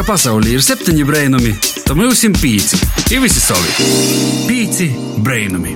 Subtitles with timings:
[0.00, 1.50] ka pasaulē ir septiņi brainami,
[1.84, 2.78] tad mums ir pīci.
[3.12, 3.88] Ir visi savi.
[4.48, 4.86] Pīci
[5.20, 5.74] brainami.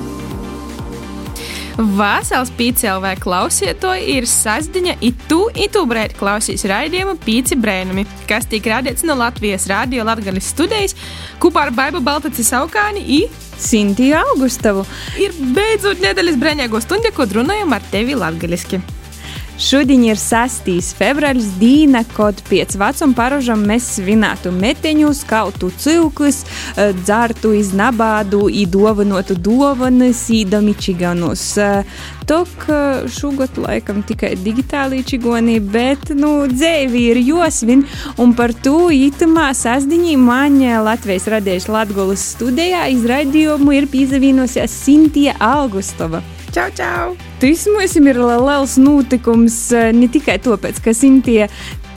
[1.98, 8.64] Vasals pīcēlvē klausiet to ir sasdiņa itu, itu brēt klausīs raidījumu pīci brēnumi, kas tiek
[8.72, 10.96] rādīts no Latvijas radio Latgalis studijas
[11.42, 13.22] kopā ar Baibu Baltaci Saukāni i
[13.60, 14.88] Sintiju Augustovu.
[15.20, 18.80] Ir beidzot nedēļas brēņēgo stundi, ko runājam ar tevi latgaliski.
[19.54, 20.66] Šodien ir 6.
[20.98, 26.40] februāris diena, kad pēc vecuma paražam mēs svinētu meteņus, kautu cilkus,
[26.74, 31.56] eh, dzertu iz nabādu, īdovanotu dovanas, īdami čiganus.
[31.56, 31.84] Eh,
[32.26, 37.86] Tok eh, šogad laikam tikai digitāli čigoni, bet, nu, dzēvi ir josvin,
[38.18, 46.24] un par to ītumā sasdiņī man Latvijas radējuši Latgolas studijā izraidījumu ir pīzavīnosies Sintija Augustova.
[46.54, 47.14] Čau, čau!
[47.42, 51.48] Mums ir liels notikums ne tikai tāpēc, ka Sintīna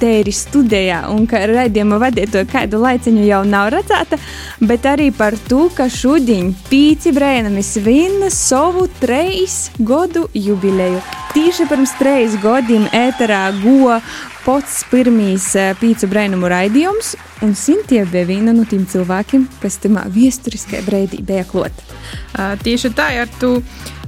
[0.02, 4.18] te ir studijā un ka raidījuma vadītāja kādu laiciņu jau nav redzēta,
[4.66, 11.04] bet arī par to, ka šodien pīci brēnami svin savu treis gadu jubileju.
[11.36, 14.00] Tīši pirms treis gadiem ēterā goja
[14.42, 17.14] pats pirmīs pīcu brēnumu raidījums,
[17.46, 21.86] un Sintīna bija viena no tiem cilvēkiem, kas tamā viesturiskajā brīdī bija klāt.
[22.34, 23.60] Uh, tieši tā, ar tu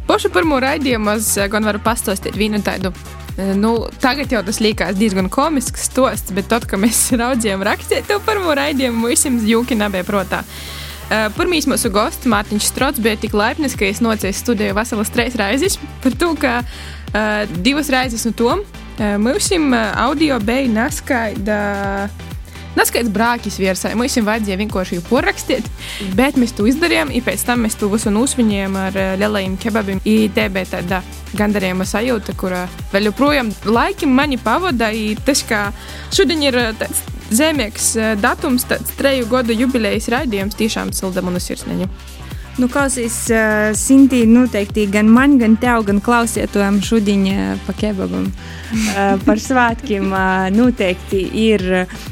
[0.09, 2.93] pašu pirmo raidījumu es gan varu pastāstīt vienu tādu.
[3.55, 8.19] Nu, tagad jau tas liekas diezgan komisks stosts, bet tad, kad mēs raudzījām rakstīt to
[8.25, 10.43] pirmo raidījumu, visiem jūki nebija prātā.
[10.43, 10.75] Uh,
[11.33, 15.79] Pirmīs mūsu gosts Mārtiņš Strots bija tik laipns, ka es nocēju studiju veselas trīs reizes
[16.03, 19.49] par to, ka uh, divas reizes no tom uh, mums
[19.97, 20.69] audio bija
[22.75, 22.99] neskaidra.
[22.99, 23.95] Neskaidrs brāķis virsai.
[23.97, 25.67] Mums vajadzēja vienkārši porakstīt,
[26.17, 27.11] bet mēs to izdarījām.
[27.25, 30.01] Pēc tam mēs to visu nosvinējām ar lielajiem kebabiem.
[30.35, 31.01] Tā bija tāda
[31.37, 34.91] gandarījuma sajūta, kura vēl joprojām laikam mani pavada.
[35.25, 35.71] Tas, ka
[36.11, 41.89] šodien ir tāds zemīgs datums, tāds treju gadu jubilejas raidījums, tiešām silda manu sirsniņu.
[42.59, 48.25] Nu, klausīs, uh, Sintīna noteikti gan man, gan tev, gan klausietojam šodien uh, pa kebabam.
[48.69, 51.63] Uh, par svētkiem uh, noteikti ir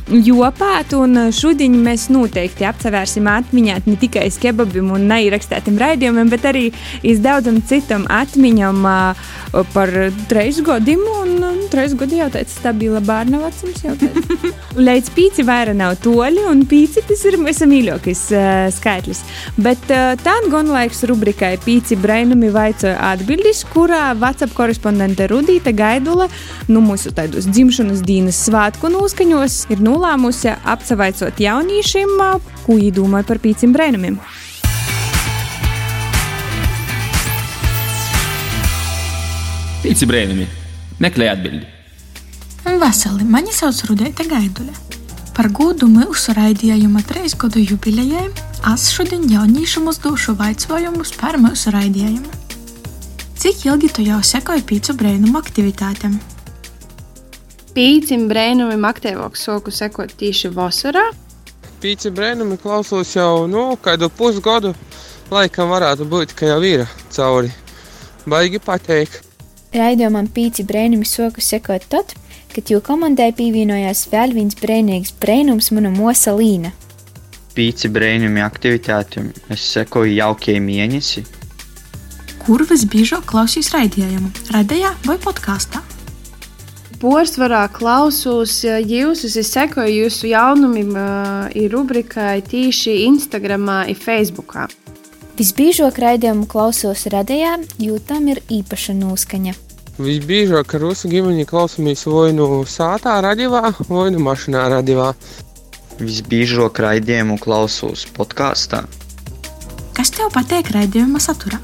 [0.08, 6.48] jopāt, un šodien mēs noteikti apcevērsim atmiņāt ne tikai uz kebabiem un neierakstētiem raidījumiem, bet
[6.48, 6.64] arī
[7.04, 9.28] iz daudzam citam atmiņam uh,
[9.76, 9.92] par
[10.32, 14.48] treis gadiem, un uh, treis gadi jau tāds stabila bērna vecums jau tāds.
[14.78, 19.26] Līdz pīci vaira nav toļi, un pīci tas ir mūsu mīļākais uh, skaitlis.
[19.60, 25.72] Bet uh, tā Skan gan laiks rubrikai Pīci brainumi vaicoja atbildis, kurā WhatsApp korespondente Rudīta
[25.74, 26.28] Gaidula
[26.70, 32.14] nu mūsu taidos dzimšanas dienas svātku noskaņos ir nolēmusi apsavaicot jauniešiem,
[32.68, 34.20] ko īdomāja par pīcim brainumiem.
[39.82, 40.46] Pīci brainumi.
[41.02, 41.66] Meklē atbildi.
[42.78, 44.78] Vasali, mani sauc Rudīta Gaidula.
[45.38, 48.26] Par godu mūsu raidījuma trīs gadu jubilejai
[48.66, 52.32] Es šodien jauniešiem uzdošu jautājumus par mūsu raidījumu.
[53.38, 56.16] Cik ilgi tu jau sekoji pīcu brēnumu aktivitātēm?
[57.78, 61.06] Pīcim brēnumam aktīvāk soku sekot tieši vasarā.
[61.84, 64.74] Pīci brēnumi klausos jau nu, kādu pusgadu.
[65.30, 67.54] Laikam varētu būt, ka jau ir cauri.
[68.26, 69.27] Baigi pateikt.
[69.76, 72.16] Raidījumam pīci brēnumi soku sekot tad,
[72.54, 76.74] kad jūsu komandai pievienojās vēl viens brēnīgs brēnums, mana mosa Līna
[77.58, 81.26] pīci brēņumi aktivitātēm es sekoju jaukie mēnesi.
[82.44, 84.30] Kur visbiežāk klausīs raidījumu?
[84.54, 85.82] Radījā vai podkāstā?
[87.02, 90.96] Porcelānā klausos jūs, es sekoju jūsu jaunumiem,
[91.58, 94.56] ir rubrikai tīši Instagram, ir Facebook.
[95.38, 99.52] Visbiežāk raidījumu klausos radījā, jo tam ir īpaša noskaņa.
[100.02, 105.12] Visbiežāk ar mūsu ģimeni klausāmies vai nu sātā radījumā, vai nu mašīnā radījumā
[106.00, 108.82] visbiežāk raidījumu klausos podkāstā.
[109.94, 111.62] Kas tev patīk raidījuma saturā?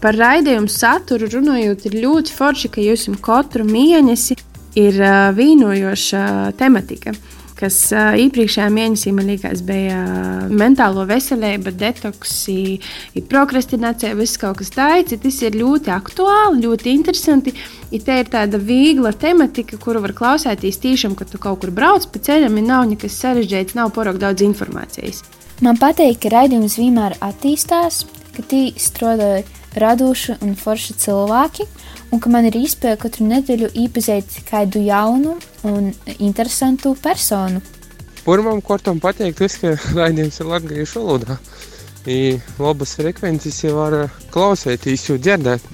[0.00, 4.38] Par raidījumu saturu runājot, ir ļoti forši, ka jums katru mēnesi
[4.80, 4.96] ir
[5.36, 6.24] vīnojoša
[6.56, 7.12] tematika.
[7.62, 10.00] Kas iepriekšējā mēnesī man liekas, bija
[10.50, 12.32] mentālo veselību, detoks,
[13.30, 15.14] prokrastinācija, viss kaut kas tāds.
[15.22, 17.54] Tas ir ļoti aktuāli, ļoti interesanti.
[17.92, 22.08] Ja te ir tāda viegla tematika, kuru var klausīties tiešām, kad tu kaut kur brauc
[22.10, 25.22] pa ceļam, ir nav nekas sarežģīts, nav porok daudz informācijas.
[25.62, 28.02] Man patīk, ka raidījums vienmēr attīstās,
[28.34, 29.44] ka tī strādāja
[29.78, 31.66] radoši un forši cilvēki,
[32.12, 35.36] un ka man ir iespēja katru nedēļu iepazīt kādu jaunu
[35.68, 37.62] un interesantu personu.
[38.22, 41.38] Pirmām kārtām pateikt, tas, ka raidījums ir latviešu valodā.
[42.06, 43.96] I labas frekvences jau var
[44.34, 45.64] klausīties, jau dzirdēt.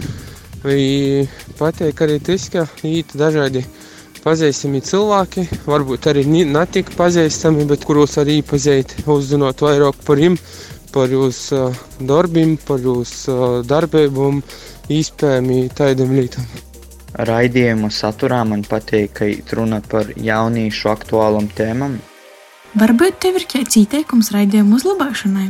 [0.68, 1.26] I
[1.58, 3.64] pateikt arī tas, ka ir dažādi
[4.24, 10.36] pazīstami cilvēki, varbūt arī netik pazīstami, bet kurus arī iepazīt, uzzinot vairāk par viņiem,
[10.93, 14.43] par jūsu uh, darbiem, par jūsu uh, darbībām,
[14.93, 16.46] iespējām, tādiem lietām.
[17.29, 21.96] Raidījumu saturā man patīk, ka runa par jauniešu aktuālām tēmām.
[22.79, 25.49] Varbūt tev ir kāds ieteikums raidījumu uzlabošanai?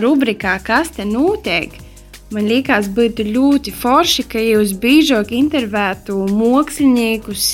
[0.00, 1.83] Rubrikā Kas te notiek?
[2.32, 7.50] Man liekas, būtu ļoti forši, ka jūs biežāk intervētu māksliniekus,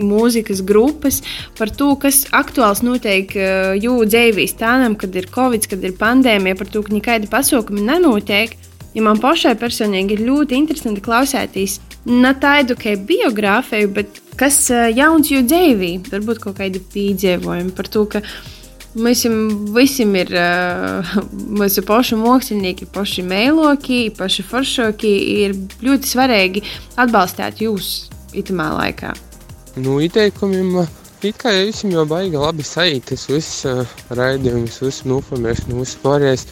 [0.00, 1.20] mūzikas grupas
[1.58, 3.34] par to, kas aktuāls notiek
[3.78, 4.56] jūsu dzīvēs.
[4.58, 8.56] Tādam, kad ir covid, kad ir pandēmija, par to, ka nekādi pasākumi nenotiek.
[8.96, 11.76] Ja man pašai personīgi ir ļoti interesanti klausēties
[12.08, 14.64] ne tādu kā biogrāfiju, bet kas
[14.96, 18.24] jauns jūsu dzīvī, varbūt kaut kādi piedzīvojumi par to, ka
[18.96, 19.24] Mums
[19.76, 20.30] visiem ir
[21.60, 25.10] mūsu pašu mākslinieki, paši mēloki, paši foršoki.
[25.44, 26.62] Ir ļoti svarīgi
[26.96, 29.12] atbalstīt jūs itamā laikā.
[29.76, 30.80] Nu, ieteikumiem
[31.22, 36.46] it kā jau visiem jau baigi labi sajūtas, visas uh, raidījumus, visu nofilmēšanu, visu pārējais.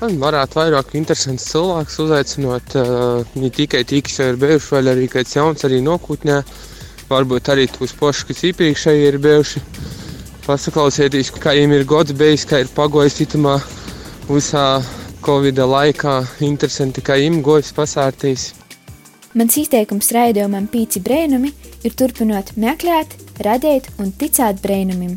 [0.00, 4.82] Man varētu vairāk interesants cilvēks uzaicināt, uh, ne tikai tie, kas jau ir bijuši, vai
[4.96, 6.42] arī kāds jauns arī nokūtnē.
[7.12, 9.62] Varbūt arī tos pošus, kas iepriekšēji ir bijuši
[10.46, 13.56] pasaklausieties, kā viņiem ir gods bijis, kā ir pagojis itamā
[14.28, 14.82] visā
[15.24, 16.18] Covid laikā.
[16.44, 18.52] Interesanti, kā viņiem gojas pasārtīs.
[19.34, 21.50] Mans izteikums raidījumam Pīci Brēnumi
[21.82, 25.16] ir turpinot meklēt, radīt un ticēt brēnumim.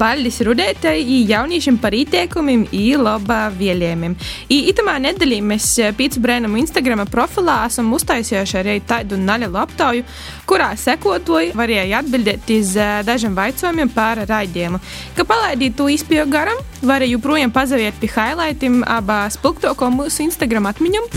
[0.00, 0.96] Paldies rudētai,
[1.28, 2.62] jauniešiem par ieteikumiem,
[2.96, 4.14] laba vielējumiem.
[4.48, 5.66] Itamā nedēļā mēs
[5.98, 10.06] Pīcis Brēnam Instagram profilā esam uztaisījuši arī tādu nelielu aptauju,
[10.48, 12.72] kurā sekotoji varēja atbildēt uz
[13.04, 14.80] dažiem jautājumiem par raidījumu.
[15.18, 21.10] Ka palaidīt to izpēju garam, varēja joprojām pazaviet pie highlightiem abām spilgtoko mūsu Instagram atmiņām.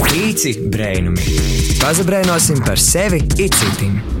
[0.00, 1.38] Pīci Brēnumi.
[1.78, 4.19] Pazabrēnosim par sevi itcitim.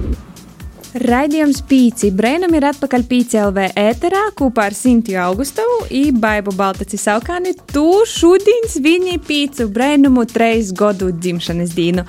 [0.90, 6.98] Raidījums Pīci Brēnam ir atpakaļ Pīci LV ēterā kopā ar Sintiju Augustovu un Baibu Baltaci
[6.98, 7.52] Saukāni.
[7.70, 12.02] Tu šodien svini Pīcu Brēnumu treis godu dzimšanas dienu.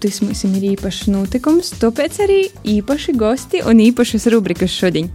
[0.00, 2.40] Tas mums ir īpašs notikums, tāpēc arī
[2.78, 5.12] īpaši gosti un īpašas rubrikas šodien.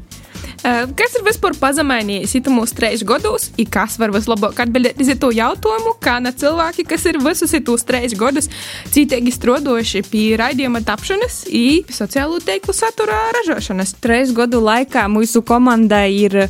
[0.64, 5.94] Kas ir vispār pazemainījis mūsu trīs gados, un kas var vislabāk atbildēt uz to jautājumu,
[6.02, 8.50] kā na cilvēki, kas ir visus tos trīs gadus
[8.94, 13.96] cītīgi strādājuši pie raidījuma tapšanas un sociālo teiklu satura ražošanas.
[14.04, 16.48] Trīs gadu laikā mūsu komanda ir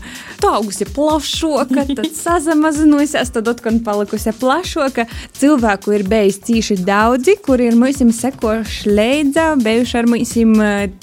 [0.47, 5.07] augusi plašāka, tad samazinājusies, tad atkal palikusi plašāka.
[5.37, 10.55] Cilvēku ir bijis cīši daudzi, kuri ir mūsim sekoši līdzi, bijuši ar mūsim,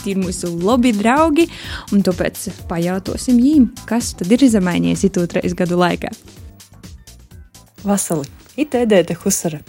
[0.02, 1.48] tie ir mūsu labi draugi,
[1.92, 2.48] un tāpēc
[2.94, 6.12] pajautāsim viņiem, kas tad ir izmainījies itu trīs gadu laikā.
[7.84, 8.26] Vasali,
[8.56, 9.60] it ēdēta husara.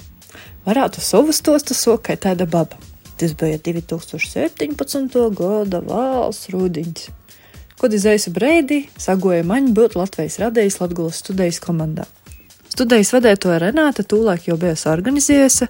[0.66, 2.78] Varētu savu stostu sokai tāda baba.
[3.18, 5.20] Tas bija 2017.
[5.38, 7.06] gada valsts rūdiņš.
[7.80, 12.06] Kad izēju brīdi, sagoja man būt Latvijas radījis Latvijas studijas komandā.
[12.72, 15.68] Studijas vadītāja Renāta tūlāk jau bija organizējusi,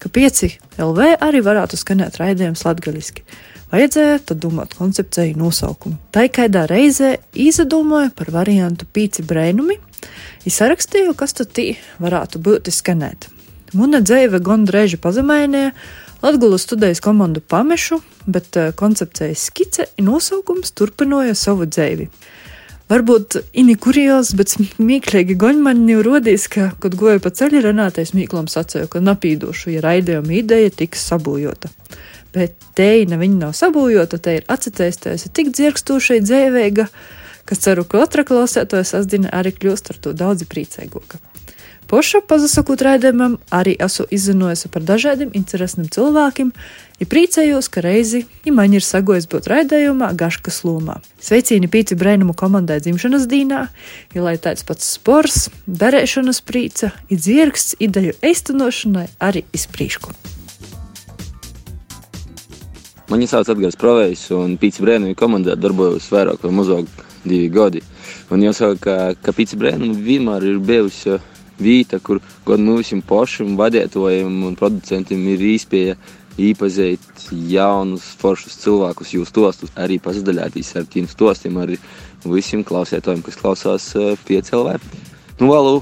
[0.00, 3.24] ka 5 LV arī varētu skanēt raidījums latgaļiski.
[3.68, 5.98] Vajadzēja domāt koncepciju nosaukumu.
[6.08, 9.76] Tā kādā reizē izdomāju par variantu pīci brēnumi,
[10.48, 13.28] izsarakstīju, kas tad tī varētu būt skanēt.
[13.76, 15.66] Muna dzīve gan drēži pazemēnē,
[16.24, 22.08] Latvijas studijas komandu pamešu, bet uh, koncepcijas skice nosaukums turpināja savu dzīvi.
[22.88, 25.36] Varbūt ini kurjās, bet smieklīgi
[25.92, 30.72] jau rodīs, ka, kad goju pa ceļu, Renātais Mīklam sacīja, ka napīdošu, ja raidījuma ideja
[30.72, 31.68] tiks sabūjota
[32.34, 36.88] bet teina viņa nav sabūjota, te ir atcitējusies tik dzirkstošai dzēvēga,
[37.48, 41.20] kas ceru, ka otra klausētoja sasdina arī kļūst ar to daudz priecīgāka.
[41.88, 46.50] Poša pazasakot raidījumam, arī esmu izzinojusi par dažādiem interesantiem cilvēkiem,
[47.00, 50.98] ja priecājos, ka reizi ja man ir sagojis būt raidījumā Gaškas lomā.
[51.24, 53.62] Sveicīni Pīci Brainumu komandai dzimšanas dīnā,
[54.12, 60.37] ja lai tāds pats spors, darēšanas prīca, ir dzirksts ideju eistenošanai arī izprīšku.
[63.08, 66.88] Mani sauc Edgars Provejs, un Pīcis Brēnuma komandā darbojos vairāk vai mazāk
[67.24, 67.80] divi gadi.
[68.28, 71.16] Un jāsaka, ka, ka Pīcis Brēnuma vienmēr ir bijusi
[71.56, 75.96] vieta, kur gan mums pašiem vadītājiem un producentiem ir iespēja
[76.36, 81.72] iepazīt jaunus, foršus cilvēkus, jūs stostus, arī pasadalīties ar tiem stostiem, ar
[82.28, 83.88] visiem klausītājiem, kas klausās
[84.28, 84.76] piecēlē.
[85.40, 85.80] Nu, vēl,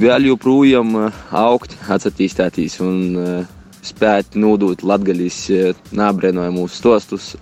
[0.00, 0.96] vēl joprojām
[1.36, 3.55] augt, attīstīties un uh,
[3.86, 7.34] spētu nodot latgaļas eh, nābrēnojumus stostus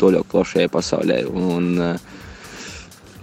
[0.00, 1.22] toļok plašajai pasaulē.
[1.30, 1.98] Un eh,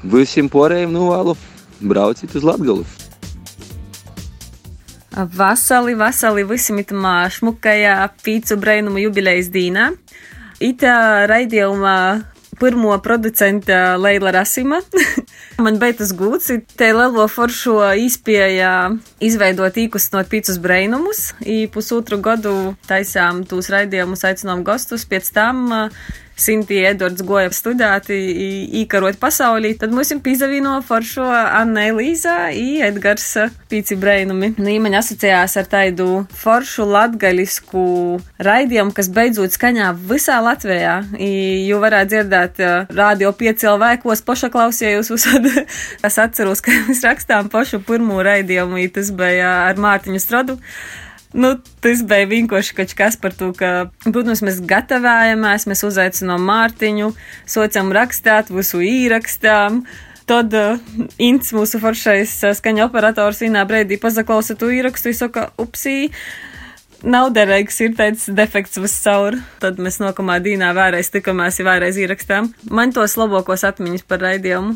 [0.03, 1.37] visiem porējiem novēlu
[1.83, 2.85] brauciet uz Latgali.
[5.13, 9.91] Vasali, vasali visam itamā šmukajā pīcu brainumu jubilejas dīnā.
[10.63, 10.93] Ita
[11.29, 11.97] raidījumā
[12.63, 14.79] pirmo producenta Leila Rasima.
[15.63, 16.47] Man beigas gūts,
[16.79, 18.69] te lielo foršo izpēja
[19.19, 21.33] izveidot īkustinot pīcus brainumus.
[21.43, 22.53] I pusotru gadu
[22.87, 25.65] taisām tūs raidījumus aicinām gastus, pēc tam
[26.43, 28.09] Sintīna Edvards goja studēt,
[28.83, 33.29] īkarot pasaulī, tad mums ir pīzavīno foršo Anna Elīza i Edgars
[33.71, 34.53] Pīci Breinumi.
[34.57, 36.07] Nu, man asociējās ar tādu
[36.37, 37.83] foršu latgaļisku
[38.43, 41.31] raidījumu, kas beidzot skaņā visā Latvijā, I,
[41.67, 42.61] jo varētu dzirdēt
[42.93, 43.93] radio 5 LV,
[44.27, 45.47] poša klausījus visad.
[46.07, 50.59] es atceros, ka mēs rakstām pošu pirmo raidījumu, tas bija ar Mārtiņu Strodu.
[51.33, 57.09] Nu, tas bija vienkārši kaut kas par to, ka, protams, mēs gatavojamies, mēs uzaicinām Mārtiņu,
[57.49, 59.81] sociam rakstāt, visu īrakstām.
[60.29, 60.77] Tad uh,
[61.19, 66.11] Ints, mūsu foršais uh, skaņa operators, vienā brīdī pazaklausa to īrakstu, saka, upsī,
[67.03, 69.37] nav derīgs, ir tāds defekts viscaur.
[69.61, 72.49] Tad mēs nākamā dīnā vēlreiz tikamies, vēlreiz ierakstām.
[72.71, 74.75] Man tos labākos atmiņas par raidījumu.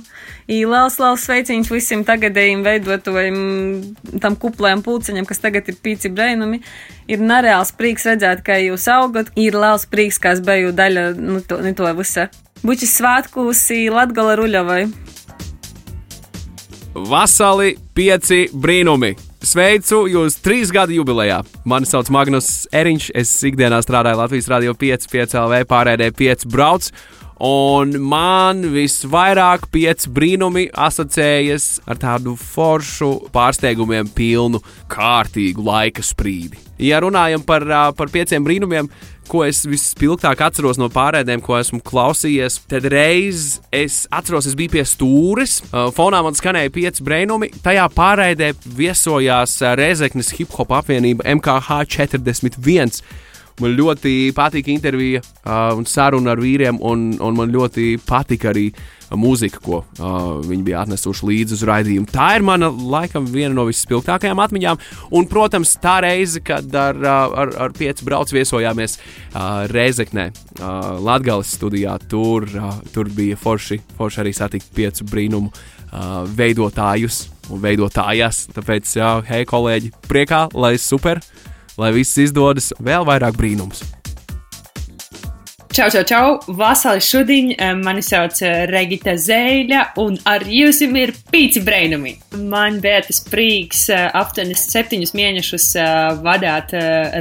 [0.52, 3.38] Īlāls, liels sveiciens visiem tagadējiem veidotājiem,
[4.24, 6.62] tam kuplējiem pulciņam, kas tagad ir pīci brēnumi.
[7.12, 9.32] Ir nereāls prieks redzēt, ka jūs augat.
[9.40, 12.28] Ir liels prieks, ka es biju daļa nu, to, nu, to visa.
[12.64, 14.84] Bučis svētkūs Latgala Ruļavai.
[16.98, 19.27] Vasali pieci brīnumi!
[19.48, 21.38] Sveicu jūs trīs gadu jubilejā.
[21.64, 26.90] Mani sauc Magnus Eriņš, es ikdienā strādāju Latvijas Rādio 5, 5 LV, pārēdē 5 brauc.
[27.48, 34.60] Un man visvairāk pieci brīnumi asociējas ar tādu foršu, pārsteigumiem pilnu,
[34.92, 36.60] kārtīgu laika sprīdi.
[36.84, 37.64] Ja runājam par,
[37.96, 38.90] par pieciem brīnumiem,
[39.30, 44.78] ko es vispilgtāk atceros no pārēdēm, ko esmu klausījies, tad reiz es atceros, es biju
[44.78, 45.60] pie stūres,
[45.98, 47.52] fonā man skanēja pieci brīnumi.
[47.66, 53.02] Tajā pārēdē viesojās Rezeknes hip hop apvienība MKH 41.
[53.58, 58.68] Man ļoti patika intervija uh, un saruna ar vīriem, un, un man ļoti patika arī
[59.18, 62.10] mūzika, ko uh, viņi bija atnesuši līdzi uz raidījumu.
[62.12, 64.84] Tā ir mana, laikam, viena no visspilgtākajām atmiņām.
[65.16, 71.56] Un, protams, tā reize, kad ar, ar, ar pieci brauc viesojāmies uh, Reizeknē, uh, Latvijas
[71.58, 78.46] studijā, tur, uh, tur bija forši, forši arī satikt piecu brīnumu uh, veidotājus un veidotājas.
[78.54, 81.24] Tāpēc, jā, hei, kolēģi, priekā, lai super!
[81.78, 83.97] Lai viss izdodas vēl vairāk brīnums.
[85.78, 86.30] Čau, čau, čau!
[86.58, 87.52] Vasarī šodien
[87.86, 88.40] mani sauc
[88.72, 92.16] Regita Zēļa, un ar jums ir pīci brainumi.
[92.50, 95.68] Man bija tas prieks aptuveni septiņus mēnešus
[96.26, 96.74] vadīt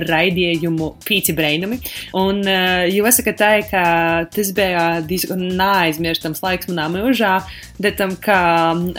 [0.08, 1.82] raidījumu pīci brainumi.
[2.16, 3.84] Un jāsaka tā, ka
[4.32, 7.34] tas bija diezgan neaizmirstams laiks manā mūžā,
[7.76, 8.40] bet tam, ka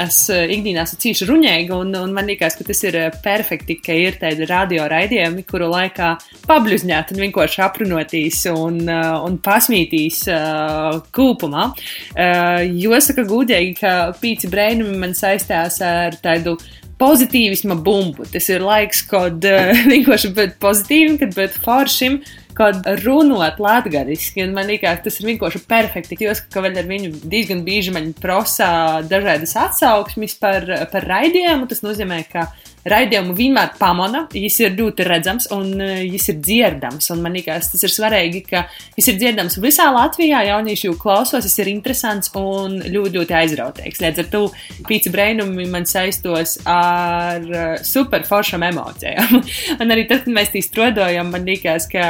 [0.06, 4.22] es ikdienā esmu cīši ruņēga, un, un man liekas, ka tas ir perfekti, ka ir
[4.22, 6.14] tādi radio raidījumi, kuru laikā
[6.46, 11.70] pabļuzņāt un vienkārši aprunotīs un, un pasmītīs uh, kūpumā.
[11.72, 16.58] Uh, Jāsaka, gudīgi, ka pīci brēnumi man saistās ar tādu
[16.98, 18.26] pozitīvisma bumbu.
[18.32, 19.46] Tas ir laiks, kad
[19.94, 22.22] vienkārši būt pozitīvim, kad būt foršim.
[22.58, 26.18] Kad runāt latviešu, un man liekas, tas ir vienkārši perfekti.
[26.26, 31.84] Jo, ka vēl ar viņu diezgan bieži man prasa dažādas atsauksmes par, par raidījumu, tas
[31.86, 32.48] nozīmē, ka
[32.92, 37.10] raidījumu vienmēr pamana, viņš ir ļoti redzams un viņš ir dzirdams.
[37.14, 38.66] Un man liekas, tas ir svarīgi, ka
[38.98, 44.02] viņš ir dzirdams visā Latvijā, jaunieši jau klausos, tas ir interesants un ļoti, ļoti aizrautīgs.
[44.04, 44.44] Līdz ar to
[44.88, 47.46] pīci brainumi man saistos ar
[47.88, 49.42] super foršām emocijām.
[49.82, 52.06] un arī tad, kad mēs tī strādājam, man liekas, ka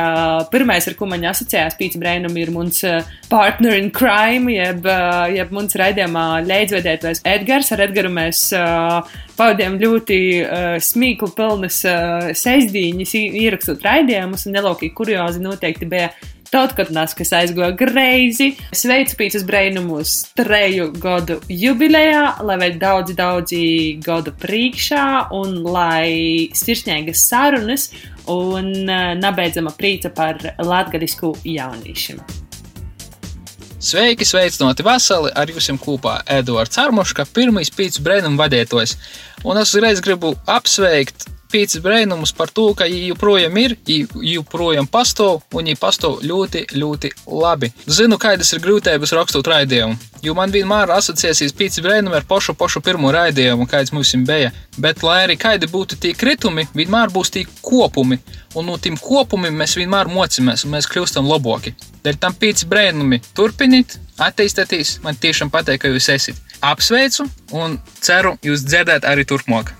[0.54, 2.84] pirmais, ar ko man asociējās pīci brainumi, ir mums
[3.32, 4.88] partner in crime, jeb,
[5.36, 7.72] jeb mums raidījumā leģzvedētājs Edgars.
[7.76, 14.96] Ar Edgaru mēs uh, pavadījām ļoti uh, smīklu pilnas uh, sestdienas, ierakstot raidījumus, un nelokīgi
[14.98, 16.12] kuriozi noteikti bija
[16.48, 18.54] Tautskatnās, kas aizgoja greizi.
[18.76, 23.62] Sveicu pīcis brainumus treju gadu jubilejā, lai vēl daudzi, daudzi
[24.06, 25.04] gadu priekšā,
[25.36, 27.90] un lai sirsnīgas sarunas
[28.32, 32.47] un uh, nabeidzama prīca par latgadisku jauniešiem.
[33.88, 35.30] Sveiki, sveicināti veseli!
[35.32, 38.98] Ar jums kopā Edvards Armoška, pirmais pīcis brēnuma vadītājs.
[39.48, 44.88] Un es uzreiz gribu apsveikt pīcis brēnumus par to, ka viņi joprojām ir, viņi joprojām
[44.92, 47.72] pastāv, un viņi pastāv ļoti, ļoti labi.
[47.88, 52.82] Zinu, kādas ir grūtības rakstot raidījumu, jo man vienmēr asociēsies pīcis brēnumi ar pašu, pašu
[52.86, 54.54] pirmo raidījumu, kāds mums bija.
[54.78, 58.20] Bet, lai arī kādi būtu tie kritumi, vienmēr būs tie kopumi,
[58.56, 61.74] un no tiem kopumiem mēs vienmēr mocāmies, un mēs kļūstam labāki.
[62.06, 66.46] Dēļ tam pīcis brēnumi turpiniet, attīstīties, man tiešām patīk, ka jūs esat.
[66.62, 69.74] Apsveicu un ceru jūs dzirdēt arī turpmāk.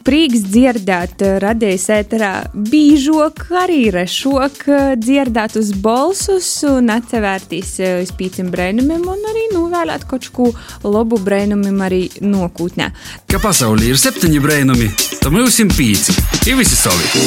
[0.00, 4.62] Prīks dzirdēt, radījis ēterā bīžok, arī rešok,
[4.96, 10.48] dzirdētus balsus un atsevērtīs uz pīcim brēnumiem un arī novēlēt kaut ko
[10.88, 12.88] labu brēnumim arī nokūtnē.
[13.28, 14.88] Ka pasaulī ir septiņi brēnumi,
[15.20, 16.16] tad mums ir pīci,
[16.48, 17.26] ir visi savi.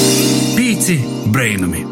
[0.57, 0.97] Pīci
[1.29, 1.85] brēnumi.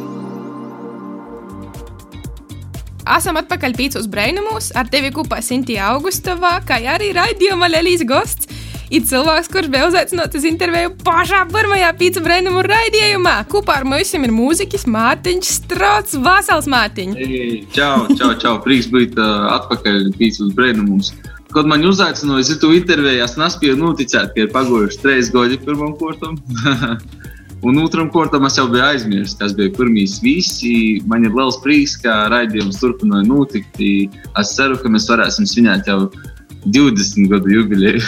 [3.11, 8.49] Esam atpakaļ pīcos brainumos, ar tevi kopā Sintīna Augustovā, kā arī raidījuma Lelijas gosts.
[8.91, 13.37] Ir cilvēks, kurš bija uzaicināts uz interviju pašā pirmajā pīcis brainumu raidījumā.
[13.51, 17.21] Kopā ar mums ir mūziķis Mārtiņš Strauts, Vasals Mārtiņš.
[17.71, 21.13] Čau, čau, čau, prieks būt uh, atpakaļ pīcis brainumos.
[21.55, 25.95] Kad man uzaicināja, es to interviju, es nespēju noticēt, ka ir pagojuši trīs gadi pirmam
[25.99, 26.35] kortam.
[27.63, 30.99] Un otram kortam es jau biju aizmirsis, kas bija pirmīs visi.
[31.07, 33.79] Man ir liels prieks, ka raidījums turpināja notikt.
[34.41, 36.09] Es ceru, ka mēs varēsim svinēt jau
[36.65, 38.01] 20 gadu jubileju.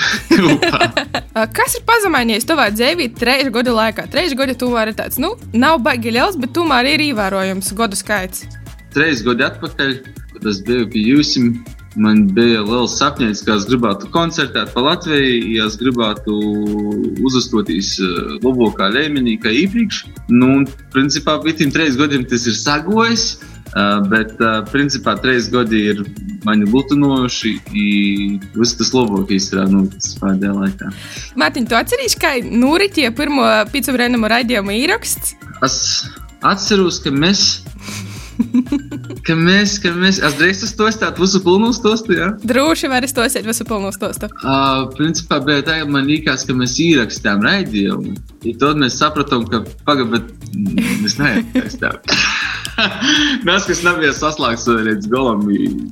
[1.58, 4.08] Kas ir pazemainījies tavā dzīvē trīs gadu laikā?
[4.14, 8.46] Trīs gadi tomēr ir tāds, nu, nav baigi liels, bet tomēr ir ievērojams gadu skaits.
[8.94, 9.96] Trīs gadi atpakaļ,
[10.36, 11.38] kad es biju pie jums.
[11.94, 16.34] Man bija liels sapnis, ka es gribētu koncertēt pa Latviju, ja es gribētu
[17.22, 17.92] uzvestoties
[18.42, 20.00] labākā līmenī, kā iepriekš.
[20.32, 23.28] Nu, un, principā, pēc tam trīs gadiem tas ir sagojis.
[23.74, 24.38] Uh, bet,
[24.70, 26.04] principā, trīs gadi ir
[26.46, 30.92] mani lutinojuši, un viss tas labākais ir noticis pēdējā laikā.
[31.42, 35.34] Mārtiņ, tu atceries, kā noritīja pirmo pīcu brēnumu raidījumu ieraksts?
[35.66, 35.78] Es
[36.46, 37.64] atceros, ka mēs.
[39.28, 42.32] ka mēs, ka mēs, es drīkstu stostāt visu pilnu stostu, jā?
[42.32, 42.48] Ja?
[42.54, 44.30] Droši var stostāt visu pilnu stostu.
[44.42, 48.16] Uh, principā tā, ka man liekas, ka mēs ierakstām raidījumu.
[48.44, 52.02] Un tad mēs sapratām, ka pagaidām mēs neierakstām.
[53.46, 55.44] Mēs, kas nebija saslēgts līdz galam,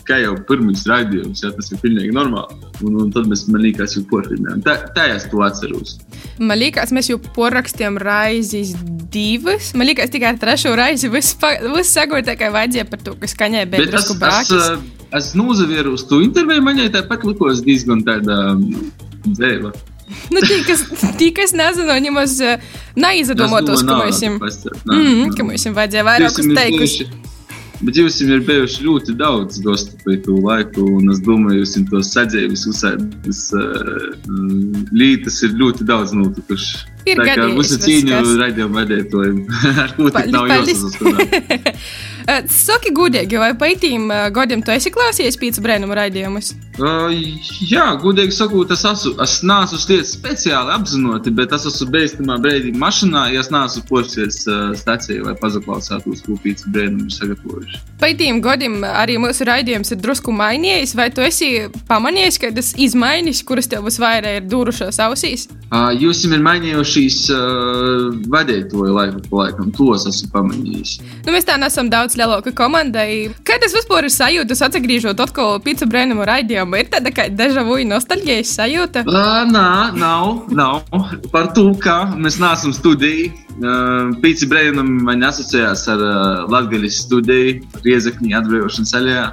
[0.07, 2.57] kā jau pirmais raidījums, ja, tas ir pilnīgi normāli.
[2.81, 4.63] Un, un tad mēs, man liekas, jau porfinējām.
[4.65, 5.99] Tā, tā es to atceros.
[6.41, 8.73] Man liekas, mēs jau porakstījām raizes
[9.13, 9.75] divas.
[9.77, 13.91] Man liekas, tikai ar trešo raizi viss, tā kā vajadzēja par to, kas skaņai bija
[13.91, 14.57] drusku brāķis.
[14.57, 18.41] Es, es, es nozavieru uz to interviju, man jau tāpat likos diezgan tāda
[19.27, 19.75] dzēva.
[20.33, 20.85] Nu, tie, kas,
[21.19, 22.37] tie, kas nezina, nemaz
[23.00, 24.37] neizdomātos, ka mums ir.
[24.85, 25.33] Mm,
[25.77, 27.01] vajadzēja vairākus teikumus.
[27.81, 32.01] Bet jums ir bijuši ļoti daudz gostu pie to laiku, un es domāju, jūs to
[32.05, 33.39] sadzēvis uzsēdis.
[33.57, 36.83] Uh, lītas ir ļoti daudz notikuši.
[37.09, 39.39] Ir gadījis mūsu cīņu raidījumu vedētojiem.
[39.85, 41.71] Ar ko tik nav jāsasastādāt.
[42.51, 46.53] Saki gudīgi, vai paitīm gadiem tu esi klausījies pīcis brēnumu raidījumus?
[46.79, 47.12] Uh,
[47.68, 52.38] jā, gudīgi sakot, es, esmu, es neesmu stiets speciāli apzināti, bet es esmu bijis tamā
[52.42, 57.81] brīdī mašīnā, ja es neesmu pošies uh, stacijā, lai pazaklausītos, ko pīcis brēnumu ir sagatavojuši.
[58.01, 63.44] Paitīm gadiem arī mūsu raidījums ir drusku mainījies, vai tu esi pamanījis, ka tas izmaiņas,
[63.46, 65.50] kuras tev visvairāk ir dūrušās ausīs?
[65.72, 70.98] Uh, jūs ir mainījušies uh, vadītāju laiku pa laikam, tos esmu pamanījis.
[71.27, 73.31] Nu, mēs tā nesam daudz lielāka komandai.
[73.47, 76.79] Kā tas vispār ir sajūta, atgriežot atkal pīcis brēnumu raidījumu?
[76.79, 79.05] Ir tāda kā deja vu nostalģijas sajūta?
[79.07, 80.81] Uh, nā, nav, nav.
[81.33, 83.31] Par to, ka mēs neesam studijā.
[83.61, 89.25] Uh, Pīcis brēnum man asociējās ar uh, Latvijas studiju, Riezakņī atbrīvošanas ceļā.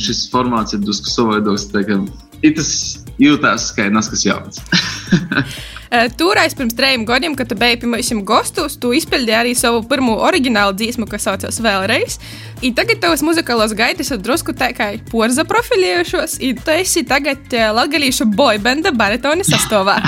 [0.00, 1.66] Šis formāts ir drusku savādāks.
[1.74, 2.70] Tas
[3.18, 4.62] jūtas, ir neskas jauns.
[6.18, 10.16] Toreiz pirms trījiem gadiem, kad tu biji pie mums gastos, tu izpildīji arī savu pirmo
[10.26, 12.16] oriģinālu dziesmu, kas saucās Vēlreiz.
[12.64, 17.52] I tagad tavas muzikālās gaitas ir drusku tā kā porza profilējušos, un tu esi tagad
[17.76, 19.98] latgalīšu boybenda baritoni sastāvā.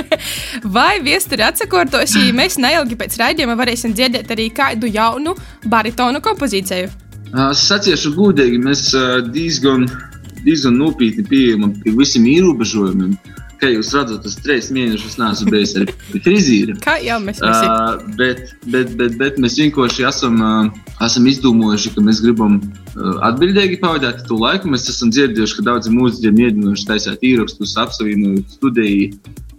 [0.76, 5.36] Vai viesturi atsakortos, ja mēs neilgi pēc raidījuma varēsim dzirdēt arī kādu jaunu
[5.70, 6.90] baritonu kompozīciju?
[7.50, 8.90] Es sacīšu godīgi, mēs
[9.30, 9.88] diezgan,
[10.44, 13.16] diezgan nopietni pieejam pie visiem ierobežojumiem
[13.60, 15.92] kā jūs redzat, es trīs mēnešus neesmu bijis ar
[16.24, 16.76] frizīri.
[16.84, 17.68] Kā jau mēs visi.
[17.68, 23.14] Uh, bet, bet, bet, bet mēs vienkārši esam, uh, esam izdomājuši, ka mēs gribam uh,
[23.30, 24.72] atbildīgi pavadīt to laiku.
[24.72, 29.10] Mēs esam dzirdējuši, ka daudzi mūziķi mēģinājuši taisīt īrakstus, apsavienojot studiju,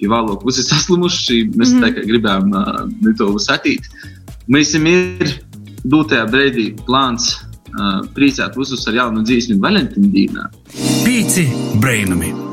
[0.04, 1.42] ja valoku visi saslimuši.
[1.56, 3.90] Mēs mm tā kā gribējām uh, to satīt.
[4.52, 5.36] Mēs esam ir
[5.86, 10.50] dotajā brīdī plāns uh, priecāt visus ar jaunu dzīsmi Valentīna dienā.
[11.06, 11.50] Pīci
[11.82, 12.45] brainami!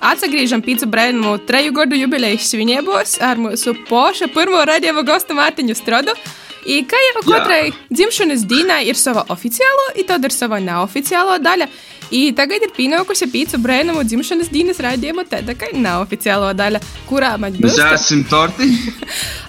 [0.00, 6.16] Atgriežam pīci brēnumu treju gadu jubilejas svinībos ar mūsu poša pirmo radiovu gostu Mārtiņu Strodu.
[6.64, 11.68] I kā jau katrai dzimšanas dienai ir sava oficiālo, un tad ir sava neoficiālo daļa.
[12.10, 17.54] I tagad ir pienākusi pīci brēnumu dzimšanas dienas raidījuma tāda kā neoficiālo daļa, kurā man
[17.54, 17.76] būs.
[17.78, 18.66] Zēsim torti?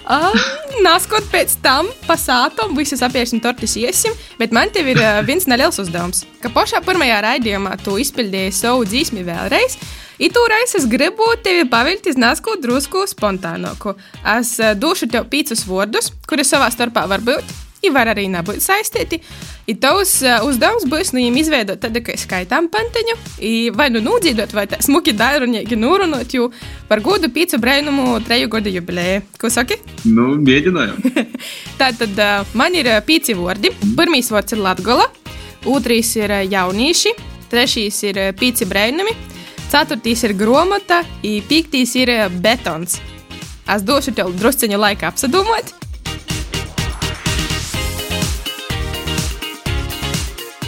[0.06, 0.36] uh,
[0.86, 5.80] Naskot pēc tam, pasātam, visus apiesim tortis iesim, bet man tev ir uh, viens neliels
[5.82, 6.22] uzdevums.
[6.44, 9.80] Ka pašā pirmajā raidījumā tu izpildīji savu dzīsmi vēlreiz.
[10.22, 13.96] Itūrais es gribu tevi pavilt iz nasku drusku spontānoku.
[14.36, 17.50] Es eh, došu tev pīcus vārdus, kuri savā starpā var būt.
[17.82, 19.18] I var arī nebūt saistīti.
[19.66, 23.98] I tavs uh, uzdevums būs nu viņiem izveidot tādu kā skaitām panteņu, i vai nu
[24.04, 26.52] nūdzīdot, vai tā smuki dairunieki nūrunot, jo
[26.86, 29.26] par godu pīcu brainumu treju gadu jubilēju.
[29.42, 29.80] Ko saki?
[30.14, 31.26] Nu, mēģinājām.
[31.82, 33.74] Tātad uh, man ir pīci vārdi.
[33.98, 35.10] Pirmīs vārds ir Latgola,
[35.66, 37.16] otrais ir jaunīši,
[37.50, 39.18] trešais ir pīci brainami,
[39.72, 42.98] ceturtīs ir gromota, i piektīs ir uh, betons.
[43.72, 45.72] Es došu tev drusceņu laika apsadomot.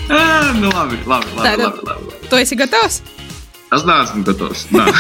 [0.09, 2.29] Ā, nu labi, labi, labi, Tātad- labi, labi, labi.
[2.31, 3.01] Tu esi gatavs?
[3.75, 4.67] Es neesmu gatavs.
[4.73, 4.87] Nē.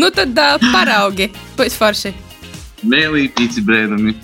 [0.00, 1.26] Nu tad uh, paraugi,
[1.58, 2.12] pēc forši.
[2.88, 4.14] Mēlī pīci brēnumi,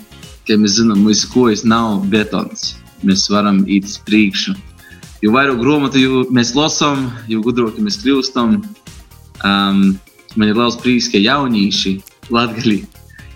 [0.47, 2.73] ka mēs zinām, mūsu kojas nav betons.
[3.05, 4.55] Mēs varam iet uz priekšu.
[5.19, 8.61] Jo vairāk grāmatu mēs lasām, jo gudrāk mēs kļūstam.
[9.43, 9.81] Um,
[10.39, 11.97] man ir liels prieks, ka jaunieši
[12.31, 12.87] Latvijā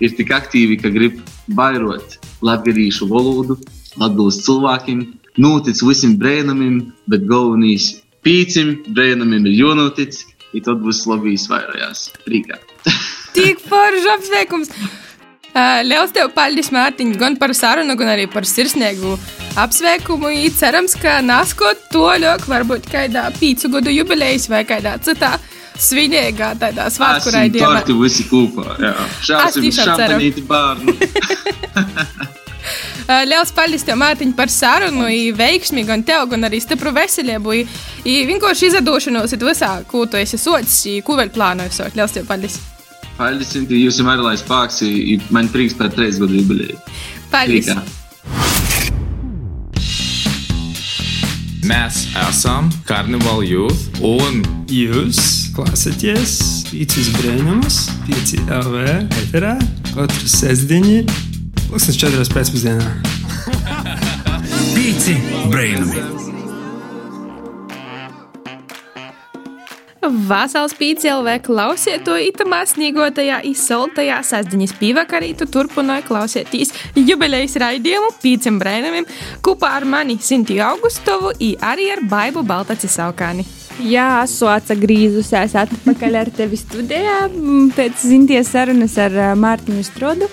[0.04, 1.20] ir tik aktīvi, ka grib
[1.58, 3.58] vairot latviešu valodu,
[4.00, 5.04] latviešu cilvēkiem,
[5.44, 7.94] notic visiem brēnumiem, bet galvenais
[8.24, 12.60] pīcim brēnumiem ir jānotic, un tad būs labi izvairojās Rīgā.
[13.38, 14.76] Tik forši apsveikums!
[15.54, 19.18] Uh, Liels tev paldies, Mārtiņ, gan par sarunu, gan arī par sirsnīgu
[19.56, 20.30] apsveikumu.
[20.34, 25.36] I Cerams, ka nākot to ļoti, varbūt kādā pīcu gadu jubilejas vai kādā citā
[25.80, 27.82] svinīgā tādā svētku raidījumā.
[27.82, 28.78] torti visi kopā.
[29.98, 30.18] Ceru.
[30.18, 30.44] šampanīti.
[33.04, 37.56] Uh, Liels paldies, Mārtiņ, par sarunu, i veiksmi gan tev, gan arī stipru veselību.
[38.06, 41.96] i- Vienkārši izdošanos visā, ko tu esi sots, ko vēl plānoji sot.
[41.96, 42.60] Liels paldies!
[43.18, 44.82] Paldies, Cinti, jūs esat spēks.
[44.88, 46.78] i- Man prieks par trīs gadu jubileju.
[47.30, 47.68] Paldies!
[47.68, 48.03] Rīgā.
[51.64, 55.20] Mēs esam Carnival Youth, un jūs
[55.56, 56.34] klausāties
[56.68, 58.84] Pīcis Brēnumus, Pīci LV
[59.22, 59.54] eterā,
[59.94, 61.06] katru sestdiņu,
[61.70, 62.90] pulkstens četros pēcpusdienā.
[64.74, 65.16] Pīci
[65.54, 66.23] brainami!
[70.04, 78.10] Vasals pīci LV klausiet to itamā sniegotajā izsoltajā sasdiņas pīvakarī, tu turpināji klausieties jubilejas raidījumu
[78.20, 79.08] pīcim brēnamiem
[79.46, 83.48] kopā ar mani Sintiju Augustovu i arī ar Baibu Baltaci Saukāni.
[83.80, 87.24] Jā, esmu atgriezusies atpakaļ ar tevi studijā
[87.78, 90.30] pēc zinties sarunas ar Mārtiņu Strodu.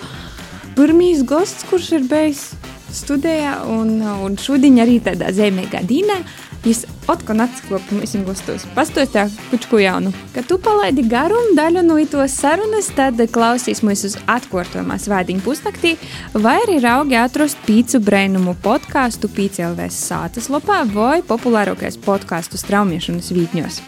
[0.75, 2.49] Pirmīs gosts, kurš ir bijis
[2.91, 6.21] studijā, un, un šodien arī tādā zemīgā dīnā.
[6.61, 8.67] Viņš atkal atsklopa mums gustos.
[8.75, 10.11] Pastostā kučku jaunu.
[10.35, 15.95] Kad tu palaidi garumu daļu no itos sarunas, tad klausīs mūs uz atkārtojumā svētdiņu pusnaktī,
[16.37, 23.81] vai arī raugi atrast pīcu brainumu podkāstu Pīcelvēs sātas lopā vai populārākais podkāstu straumiešanas vītņos.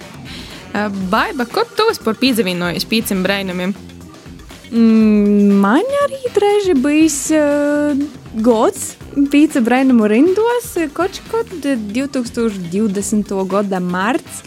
[1.14, 3.78] Baiba, ko tu vispār piedzīvojies pīcim brēnamiem?
[4.71, 7.99] Mm, man arī reizē bijis uh,
[8.41, 8.93] gods
[9.34, 13.34] pīcis brainumu rindos, kaut kad 2020.
[13.49, 14.43] gada marts.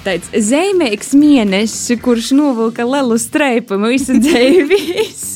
[0.00, 5.26] Tāds zemīgs mēnesis, kurš novilka lielu streipu visu dzīves.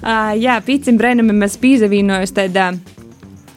[0.00, 2.70] uh, jā, pīcis brainumu mēs piezavīnojam tādā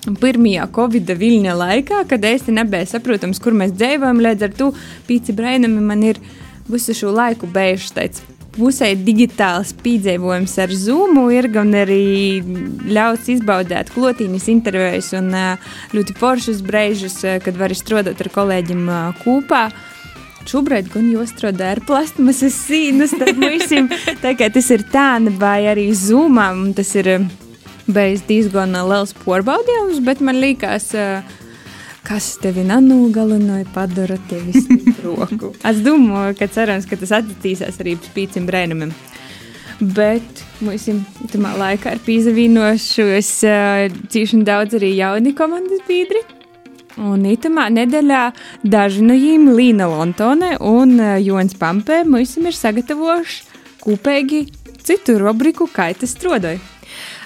[0.03, 4.19] pirmajā Covid viļņa laikā, kad īsti nebija saprotams, kur mēs dzīvojam.
[4.23, 4.71] Līdz ar to
[5.07, 6.19] pīci brainami man ir
[6.67, 12.41] visu šo laiku bijuši tāds pusē digitāls piedzīvojums ar Zoom, ir gan arī
[12.89, 15.31] ļauts izbaudīt klotīnas intervijas un
[15.93, 18.87] ļoti foršus brīžus, kad var strādāt ar kolēģiem
[19.23, 19.67] kopā.
[20.49, 23.87] Šobrīd gan jūs strādājat ar plasmasas sīnus, tad visiem
[24.21, 27.13] tā kā tas ir tā, vai arī un tas ir
[27.87, 31.23] bijis diezgan liels porbaudījums, bet man liekas, ā,
[32.07, 35.53] kas tevi nenogalināja, padara tevi stiprāku.
[35.69, 38.93] es domāju, ka cerams, ka tas attīstīsies arī spīcim brēnumam.
[39.83, 40.85] Bet mums
[41.33, 43.31] tamā laikā ir pīzavīnošos
[44.13, 46.21] cīši daudz arī jauni komandas biedri.
[47.01, 48.21] Un itamā nedēļā
[48.69, 53.41] daži no viņiem, Līna Lontone un ā, Jons Pampē, mums ir sagatavojuši
[53.81, 54.43] kopīgi
[54.85, 56.61] citu rubriku, kā tas strādāja.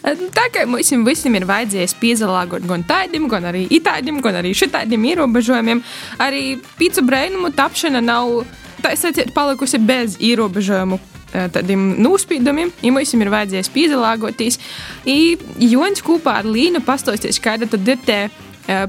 [0.07, 5.03] Tā kā mums visiem ir vajadzējis piezalāgot gan tādiem, gan arī itāļiem, gan arī šitādiem
[5.11, 5.83] ierobežojumiem,
[6.23, 8.45] arī pīcu brainumu tapšana nav
[8.83, 10.99] tā sacīt, palikusi bez ierobežojumu.
[11.27, 14.57] Tādiem nospīdumiem, ja mums ir vajadzējis piezalāgoties.
[15.05, 18.21] I Jons kopā ar Līnu pastāstīs, kāda tad ir tā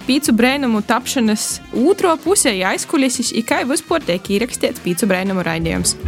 [0.07, 5.99] pīcu brainumu tapšanas otro pusē, aizkulises, kā vispār tiek ierakstīts pīcu brainumu raidījums.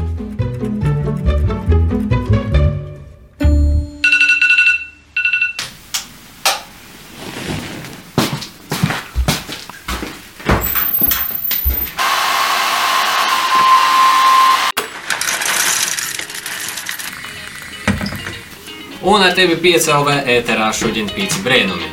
[19.11, 21.88] Un ar tevi piecēlē ēterā šodien pīci brēnumi.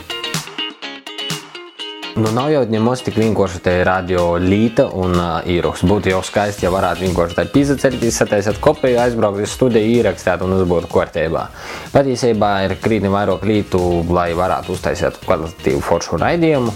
[2.13, 5.81] Nu, nav jau ņemos tik vienkārši te radio līta un uh, īroks.
[5.89, 10.53] Būtu jau skaisti, ja varētu vienkārši tādu pīzaceļķi, sataisīt kopiju, aizbraukt uz studiju, ierakstīt un
[10.69, 11.47] būtu kārtībā.
[11.95, 13.81] Patiesībā ir krītni vairāk lītu,
[14.13, 16.75] lai varētu uztaisīt kvalitatīvu foršu raidījumu.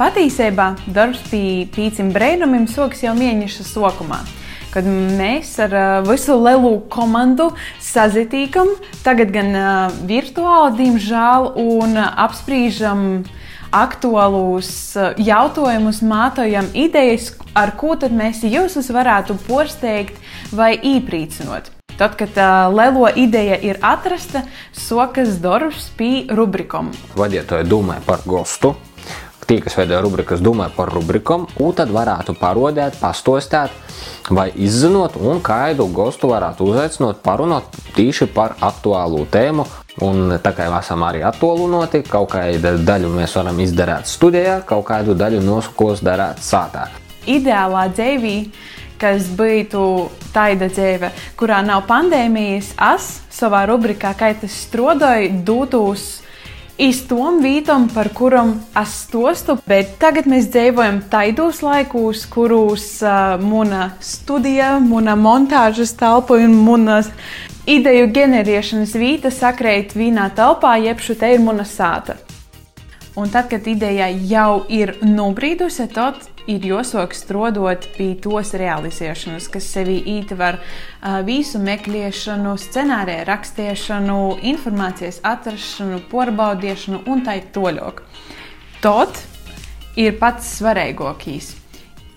[0.00, 4.22] Patiesībā darbs pie pīcim brēnumim soks jau mēneša sokumā
[4.74, 8.74] kad mēs ar uh, visu lielu komandu sazitīkam,
[9.06, 13.24] tagad gan uh, virtuāli, diemžēl, un apspriežam
[13.74, 14.70] aktuālus
[15.18, 20.18] jautājumus, mātojam idejas, ar ko tad mēs jūs varētu porsteigt
[20.54, 21.72] vai īprīcinot.
[21.94, 24.42] Tad, kad uh, lielo ideja ir atrasta,
[24.74, 26.90] sokas darbs pie rubrikām.
[27.14, 28.72] Vadītāji domāja par gostu,
[29.48, 33.72] tie, kas veido rubrikas, domā par rubrikām, un tad varētu parodēt, pastostēt,
[34.30, 39.66] vai izzinot, un kādu gostu varētu uzaicināt, parunāt tieši par aktuālu tēmu.
[40.02, 44.88] Un tā kā jau esam arī attālināti, kaut kādu daļu mēs varam izdarīt studijā, kaut
[44.88, 46.88] kādu daļu nosakos darīt sātā.
[47.30, 48.34] Ideālā dzīvē,
[48.98, 49.84] kas būtu
[50.34, 56.23] tāda dzīve, kurā nav pandēmijas, es savā rubrikā, kā tas strādāju, dotos
[57.08, 63.92] tom vītam, par kuram es stostu, bet tagad mēs dzīvojam taidos laikos, kuros uh, mana
[64.00, 67.12] studija, mana montāžas telpa un manas
[67.66, 72.18] ideju ģenerēšanas vīta sakrīt vienā telpā, jeb šo te ir mana sāta.
[73.14, 76.18] Un tad, kad ideja jau ir nobrīdusi, tad
[76.50, 80.60] ir jāsāk strādāt pie tos realizēšanas, kas sevī ietver
[81.24, 84.18] visu meklēšanu, scenāriju rakstīšanu,
[84.52, 88.04] informācijas atrašanu, porbaudīšanu un tā tālāk.
[88.84, 89.22] Tot
[89.96, 91.54] ir pats svarīgākais-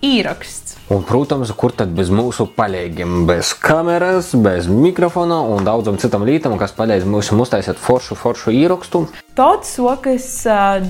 [0.06, 0.76] īraksts.
[0.94, 6.56] Un, protams, kur tad bez mūsu palīgiem, bez kameras, bez mikrofona un daudzam citam lītam,
[6.60, 9.04] kas palīdz mums uztaisīt foršu, foršu ierakstu.
[9.36, 10.30] Tāds sokas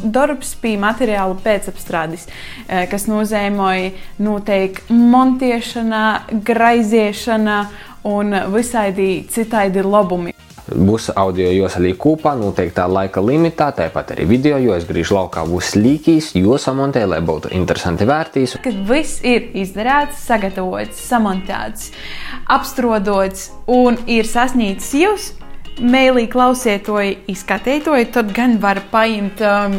[0.03, 2.27] darbs pie materiālu pēcapstrādes,
[2.67, 6.03] kas nozīmē noteikti montēšana,
[6.45, 7.59] graizēšana
[8.07, 10.35] un visādi citādi labumi.
[10.67, 15.77] Būs audio jāsaliek kopā noteiktā laika limitā, tāpat arī video, jo es griežu laukā būs
[15.79, 18.57] līkīs, jo samontē, lai būtu interesanti vērtīs.
[18.65, 21.93] Kad viss ir izdarīts, sagatavots, samontēts,
[22.51, 25.29] apstrodots un ir sasniegts jūs,
[25.79, 29.77] mēlī klausietoji, izskatītoji, tad gan var paņemt um,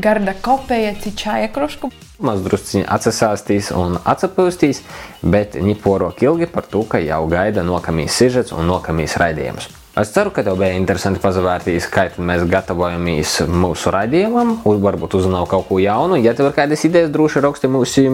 [0.00, 1.90] garda kopēja cičāja krošku.
[2.24, 4.80] Maz drusciņi atsasāstīs un atsapūstīs,
[5.20, 9.68] bet ņiporo ilgi par to, ka jau gaida nokamīs sižets un nokamīs raidījums.
[9.98, 15.48] Es ceru, ka tev bija interesanti pazavērtīs, kā mēs gatavojamies mūsu raidījumam, un varbūt uzzināju
[15.50, 16.14] kaut ko jaunu.
[16.22, 18.04] Ja tev ir kādas idejas, droši raksti mūsu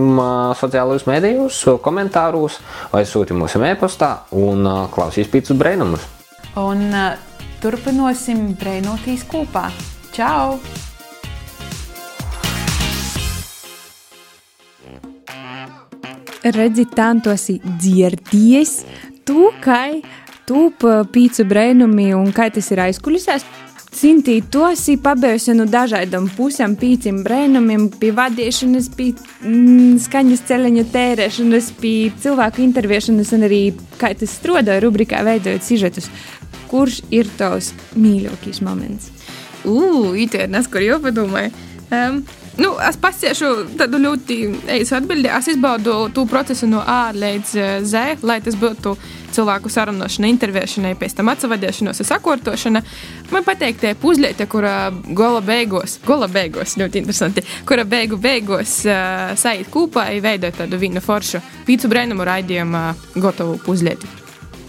[0.57, 2.57] sociālajos mēdījos, komentāros
[2.89, 4.65] vai sūti mūsu e-pastā un
[4.97, 6.09] klausīs pīcis brainumus.
[6.57, 6.89] Un
[7.61, 9.69] turpināsim brainotīs kopā.
[10.17, 10.57] Čau!
[16.49, 18.79] Redzi, tā tu esi dzirdējis,
[19.29, 19.83] tu kā
[20.49, 23.47] tūp pīcu brēnumi un kā tas ir aizkulisēs.
[23.95, 30.85] Cintī, to esi pabeigusi no dažādām pusēm, pīcim brēnumiem, pie vadīšanas, pie mm, skaņas ceļaņa
[30.91, 33.61] tērēšanas, pie cilvēku interviešanas un arī
[34.01, 36.11] kā tas strādāja rubrikā veidojot sižetus.
[36.73, 39.13] Kurš ir tavs mīļākais moments?
[39.63, 41.55] Ugh, itērnas, kur jau padomāju.
[41.95, 42.25] Um,
[42.55, 44.37] Nu, es pasiešu tādu ļoti
[44.77, 45.27] īsu atbildi.
[45.35, 48.95] Es izbaudu to procesu no A līdz Z, lai tas būtu
[49.35, 52.85] cilvēku sarunāšana, intervēšana, pēc tam atsevadīšanos, sakārtošana.
[53.35, 59.33] Man patīk tie puzļieti, kura gola beigās, gola beigās ļoti interesanti, kura beigu beigās uh,
[59.41, 64.24] sajūt kopā un veidot tādu vienu foršu pīcu brēnumu raidījumu gotovu puzļieti.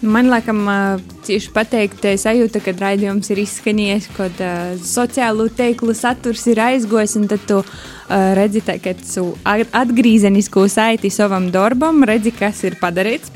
[0.05, 6.61] Man liekas, tieši pateikt, sajūta, kad raidījums ir izskanējis, kad uh, sociālo teiklu saturs ir
[6.61, 12.61] aizgojis, un tad tu uh, redzi, tā, ka tu atgriezenisko saiti savam darbam, redzi, kas
[12.69, 13.33] ir padarīts.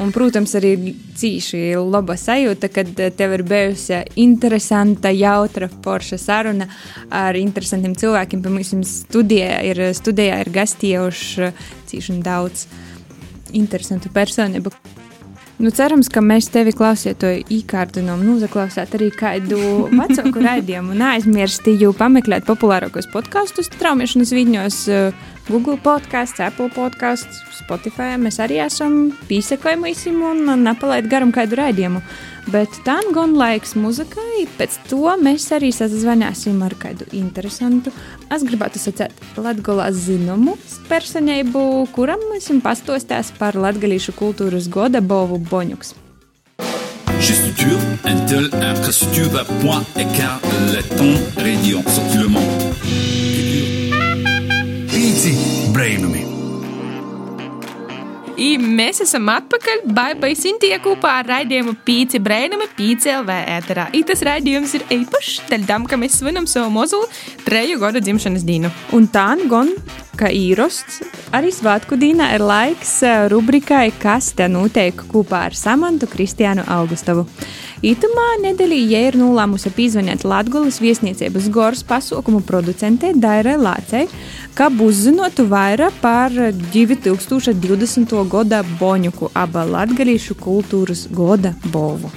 [0.00, 6.70] Un, protams, arī cīši laba sajūta, kad tev ir bijusi interesanta, jautra, forša saruna
[7.12, 8.40] ar interesantiem cilvēkiem.
[8.40, 11.52] Piemēram, studijā ir, studijā ir gastiejuši
[11.92, 12.64] cīši daudz
[13.52, 14.72] interesantu personību.
[15.62, 19.58] Nu, cerams, ka mēs tevi klausītāju īkārdinām, noklausāt arī kādu
[19.92, 24.78] vecāku raidījumu un aizmirsti jau pameklēt populārākos podkastus traumēšanas viņos.
[25.52, 28.14] Google podkāsts, Apple podkāsts, Spotify.
[28.16, 29.92] Mēs arī esam pīsekojami
[30.24, 32.00] un nepalaid garam kādu raidījumu.
[32.48, 37.92] Bet tā gan laiks muzikai, pēc to mēs arī sazvanīsim ar kādu interesantu.
[38.32, 40.56] Es gribētu sacīt Latvijas zināmu
[40.88, 45.92] personību, kuram mēs pastāstīs par latviešu kultūras goda Bovu Boņuks.
[47.20, 52.72] Chez Structure, Intel, infrastructure, point, écart, laiton, radio, sortilement.
[52.82, 53.21] Pīci
[55.82, 56.20] brainumi.
[58.42, 59.82] I mēs esam atpakaļ.
[59.94, 63.88] Baibai Sintīja kopā ar raidījumu Pīci Brainami, Pīci LV ēterā.
[63.94, 67.02] I tas raidījums ir īpašs, teļdam, ka mēs svinam savu mozu
[67.44, 68.70] treju gada dzimšanas dienu.
[68.96, 69.74] Un tā gan,
[70.18, 71.02] ka īrosts,
[71.34, 77.26] arī svētku dienā ir laiks eh, rubrikai, kas te notiek kopā ar Samantu Kristiānu Augustovu.
[77.82, 84.04] Itamā nedēļā ir nolēmusi pīzvanīt Latvijas viesniecības goras pasaukumu producentei Dairai Lācei,
[84.54, 88.14] ka uzzinotu vairāk par 2020.
[88.30, 92.12] gada Boņuku aba latgalīšu kultūras goda bovu.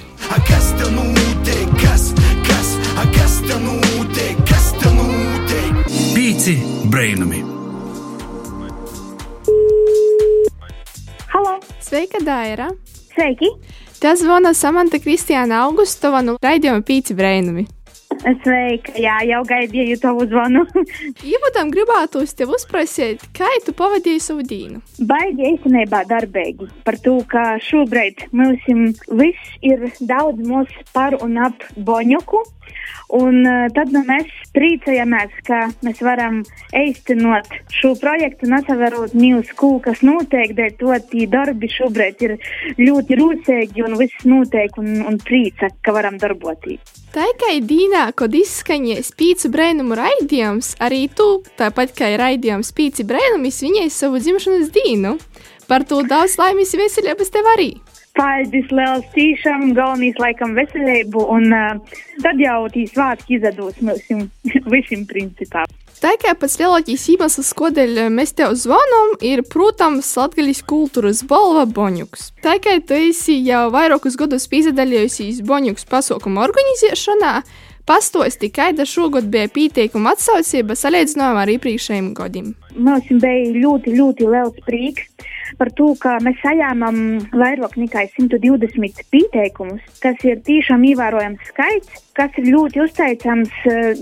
[0.46, 1.74] Kas tev notiek?
[1.82, 2.12] Kas,
[2.46, 2.70] kas,
[3.16, 4.38] kas tev notiek?
[4.46, 5.80] Kas tev notiek?
[6.14, 6.54] Pīci
[6.86, 7.42] brainumi.
[11.34, 11.58] Halo!
[11.82, 12.70] Sveika, Daira!
[13.16, 13.50] Sveiki!
[14.06, 17.64] Tas zvana Samanta Kristiāna Augustova no raidījuma Pīci Brainami.
[18.44, 20.62] Sveika, jā, jau gaidīju tavu zvanu.
[21.32, 24.78] Ievadam gribētu uz tevi uzprasīt, kā tu pavadīji savu dienu?
[25.10, 28.70] Baigi īstenībā darbīgi par to, ka šobrīd mums
[29.10, 32.44] viss ir daudz mūs par un ap Boņuku.
[33.16, 36.40] Un uh, tad nu, mēs priecājamies, ka mēs varam
[36.74, 42.36] īstenot šo projektu, nesaverot milzu kūku, kas dēļ to tie darbi šobrīd ir
[42.80, 46.82] ļoti rūsīgi un viss notiek un, un prīca, ka varam darboties.
[47.14, 47.24] Kā
[47.62, 54.18] dīnā, kad izskanēja spīci brēnumu raidījums, arī tu, tāpat kā raidījums spīci brēnumis, viņai savu
[54.18, 55.14] dzimšanas dienu.
[55.70, 57.70] Par to daudz laimes veselības tev arī!
[58.16, 64.06] Paldies, liels tīšām, galvenais laikam veselību, un uh, tad jau tīs svētki izdodas mums
[64.74, 65.66] visiem principā.
[65.96, 72.30] Tā kā pats lielākais iemesls, kādēļ mēs tev zvanām, ir, protams, Latvijas kultūras balva Boņuks.
[72.44, 77.32] Tā kā tu esi jau vairākus gadus piedalījusies Boņuks pasaukumu organizēšanā,
[77.88, 82.52] pastosti, kāda šogad bija pieteikuma atsaucība salīdzinājumā ar iepriekšējiem gadiem.
[82.76, 85.15] Mums bija ļoti, ļoti liels prieks
[85.58, 87.00] par to, ka mēs saņēmām
[87.34, 93.52] vairāk nekā 120 pieteikumus, kas ir tiešām ievērojams skaits, kas ir ļoti uzteicams,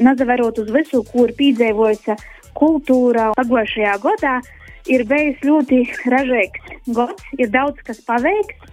[0.00, 2.16] nezaverot uz visu, kur piedzīvojusi
[2.58, 4.38] kultūra pagājušajā gadā.
[4.84, 5.80] Ir bijis ļoti
[6.12, 8.72] ražīgs gads, ir daudz kas paveikts.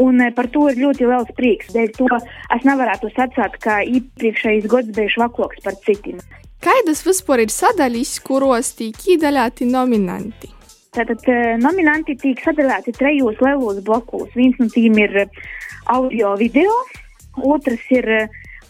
[0.00, 1.72] Un par to ir ļoti liels prieks.
[1.74, 6.22] Dēļ to es nevarētu sacīt, ka iepriekšējais gads bija švakoks par citiem.
[6.64, 10.59] Kādas vispār ir sadaļas, kuros tiek iedalīti nominanti?
[10.90, 11.22] Tātad
[11.62, 14.30] nominanti tiek sadalīti trijos lielos blokos.
[14.34, 15.12] Viens no tiem ir
[15.86, 16.72] audio video,
[17.38, 18.08] otrs ir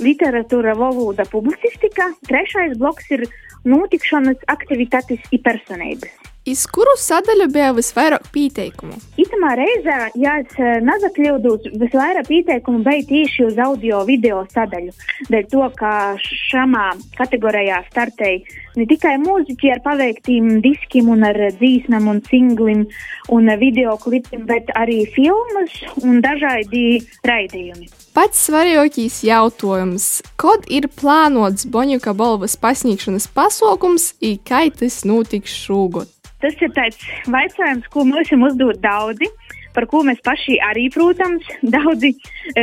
[0.00, 3.24] literatūra, valoda, publicistika, trešais bloks ir
[3.64, 6.29] notikšanas aktivitātes un personības.
[6.50, 8.96] Iz kuru sadaļu bija visvairāk pieteikumu?
[9.20, 14.90] Itamā reizē, ja es nezakļūdos, visvairāk pieteikumu bija tieši uz audio video sadaļu.
[15.30, 16.88] Dēļ to, ka šamā
[17.20, 22.84] kategorijā startēja ne tikai mūziķi ar paveiktiem diskiem un ar dzīsmēm un singlim
[23.30, 27.90] un video klipiem, bet arī filmas un dažādi raidījumi.
[28.16, 30.06] Pats svarīgākais jautājums,
[30.40, 36.10] kad ir plānots Boņuka balvas pasniegšanas pasākums, un kā tas notiks šogad?
[36.40, 39.28] Tas ir tāds jautājums, ko mums uzdod daudzi,
[39.74, 42.14] par ko mēs paši arī, protams, daudzi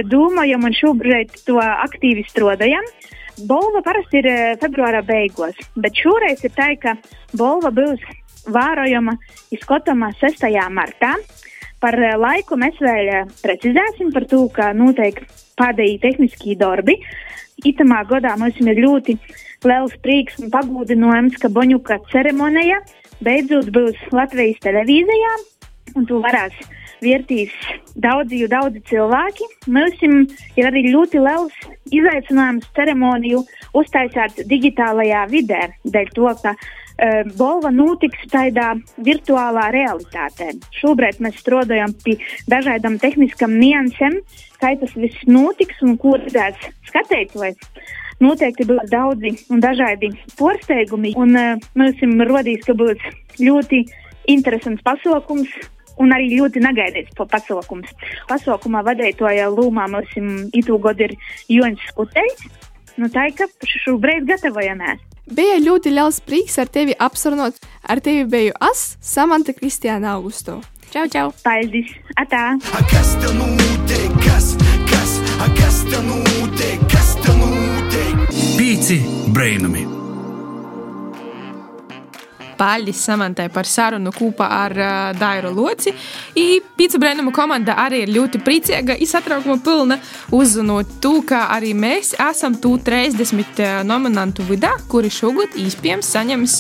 [0.10, 2.86] domājam un šobrīd to aktīvi strādājam.
[3.48, 6.96] Bolva parasti ir februāra beigās, bet šoreiz ir tā, ka
[7.38, 8.02] bolva būs
[8.50, 9.14] vērojama
[9.54, 10.48] izskatāmā 6.
[10.74, 11.14] martā.
[11.78, 15.20] Par laiku mēs vēl precizēsim par to, ka notiek
[15.60, 16.98] pēdējie tehniskie darbi.
[17.66, 19.18] Itamā gadā mums ir ļoti
[19.66, 22.82] liels prieks un pagodinājums, ka Boņuka ceremonija
[23.24, 25.36] beidzot būs Latvijas televīzijā,
[25.96, 26.58] un tu varēs
[27.04, 27.54] vērtīs
[27.96, 29.48] daudzi, daudzi cilvēki.
[29.74, 31.54] Mums ir arī ļoti liels
[31.94, 33.44] izaicinājums ceremoniju
[33.78, 38.74] uztaisīt digitālajā vidē, dēļ to, ka uh, Bolva notiks tādā
[39.06, 40.54] virtuālā realitātē.
[40.80, 42.18] Šobrīd mēs strādājam pie
[42.50, 44.20] dažādām tehniskām niansēm,
[44.62, 46.58] kā tas viss notiks un ko redzēs
[46.90, 47.62] skatītājs.
[48.24, 50.10] Noteikti būs daudzi un dažādi
[50.40, 53.02] pārsteigumi, un uh, mums rodīs, ka būs
[53.38, 53.84] ļoti
[54.34, 55.52] interesants pasākums,
[56.02, 57.92] un arī ļoti negaidīts pasākums.
[58.30, 60.16] Pasākumā vadītāja lūmā mums
[60.54, 61.18] itu gadu ir
[61.50, 62.48] Joņš Skuteļs.
[62.98, 63.46] Nu, tā ir, ka
[63.86, 65.04] šobrīd gatavojamies.
[65.28, 67.60] Bija ļoti liels prieks ar tevi apsarunot.
[67.84, 70.62] Ar tevi biju es, Samanta Kristiāna Augusto.
[70.94, 71.28] Čau, čau!
[71.44, 71.92] Paldies!
[72.16, 72.56] Atā!
[72.56, 74.14] A kas tev notiek?
[74.24, 74.54] Kas,
[74.88, 76.80] kas, a kas tev notiek?
[76.94, 77.07] Kas
[78.88, 79.04] Pīci
[79.36, 79.82] brainumi.
[82.56, 85.92] Paldies Samantai par sarunu kopā ar uh, Dairu Loci.
[86.32, 90.00] Pīcis Brēnuma komanda arī ir ļoti priecīga, izsatraukuma pilna,
[90.32, 96.56] uzzinot to, ka arī mēs esam tu 30 nominantu vidā, kuri šogad iespējams saņems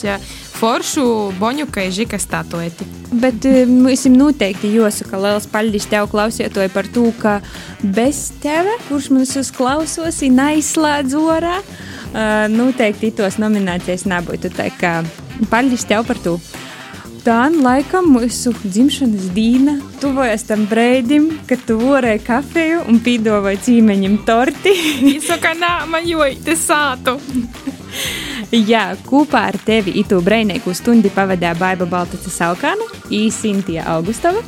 [0.57, 2.85] foršu boņuka žika statueti.
[3.11, 7.37] Bet mums noteikti jāsaka liels paldies tev, klausītāji, par to, ka
[7.81, 11.59] bez teve, kurš mums uzklausos, ir neizslēdz orā,
[12.53, 14.51] noteikti tos nominācijas nebūtu.
[14.57, 14.99] Tā kā
[15.51, 16.39] paldies tev par to!
[17.27, 24.15] Tā laikam mūsu dzimšanas diena tuvojas tam brīdim, kad tu vorēji kafiju un pīdāvāji cīmeņiem
[24.27, 24.71] torti.
[25.03, 27.17] Viņš saka, nē, man jūtas sātu.
[28.51, 34.43] Jā, kopā ar tevi itu brīvnieku stundi pavadīja Baiva Baltaca Saukāna, īsintie Augustava.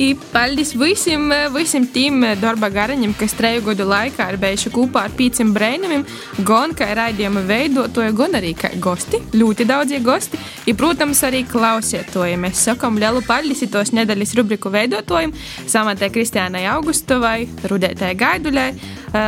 [0.00, 5.12] I paldies visiem, visiem tiem darba garaņiem, kas treju gadu laikā ir bijuši kopā ar
[5.12, 6.06] pīciem brēnumiem,
[6.48, 10.40] gan kā raidījuma veidotāji, gan arī kā gosti, ļoti daudzie gosti.
[10.64, 12.38] I, protams, arī klausītāji.
[12.40, 15.34] Mēs sakām lielu paldies tos nedēļas rubriku veidotājiem,
[15.68, 18.70] Samatē Kristiānai Augustovai, Rudētai Gaiduļai,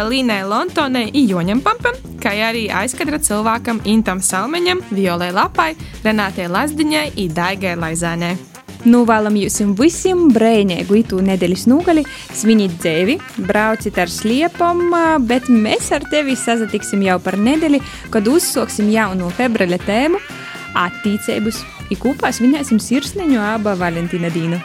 [0.09, 7.05] Līnai Lontonai un Joņam Pampam, kā arī aizkadra cilvēkam Intam Salmeņam, Violai Lapai, Renātei Lazdiņai
[7.27, 7.77] un Daigai
[8.83, 12.03] Novēlam jums visiem brīvīgu itu nedēļas nogali,
[12.35, 14.89] svinīt dzīvi, brauciet ar sliepam,
[15.29, 17.79] bet mēs ar tevi sazatiksim jau par nedēļu,
[18.11, 20.19] kad uzsāksim jaunu februāra tēmu-
[20.87, 21.63] attīstības.
[21.91, 24.61] I kopā svinēsim sirsniņu abu Valentīna Dīnu.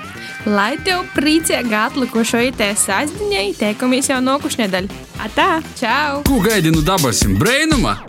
[0.45, 4.87] Lai tev priecīga atlikušo itēs aizdiņai, teikamies jau nokuš nedēļ.
[5.19, 5.61] Atā!
[5.75, 6.23] Čau!
[6.23, 8.07] Ko gaidi no dabasim brēnuma?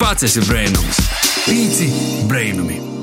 [0.00, 0.98] Pats esi brēnums!
[1.44, 1.92] Pīci
[2.26, 2.93] brēnumi!